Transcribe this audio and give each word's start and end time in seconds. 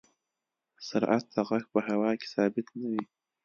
سرعت 0.87 1.25
د 1.35 1.37
غږ 1.49 1.63
په 1.73 1.79
هوا 1.87 2.11
کې 2.19 2.27
ثابت 2.33 2.67
نه 2.79 2.87
وي. 2.91 3.03